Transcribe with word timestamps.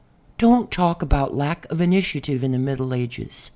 Don't 0.39 0.71
talk 0.71 1.03
about 1.03 1.35
lack 1.35 1.67
of 1.71 1.79
initiative 1.79 2.43
in 2.43 2.53
the 2.53 2.57
Middle 2.57 2.91
Ages. 2.91 3.49